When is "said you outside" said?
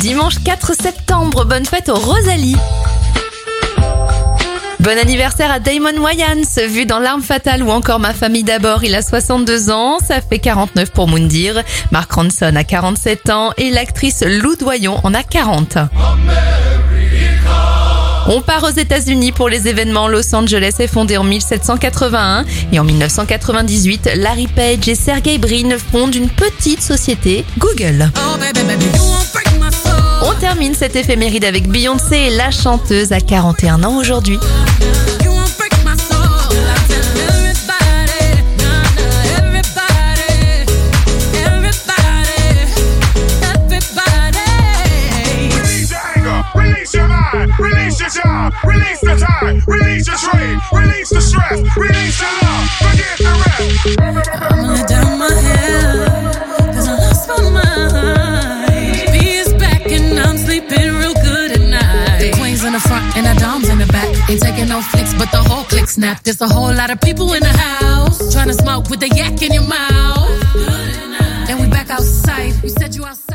72.70-73.28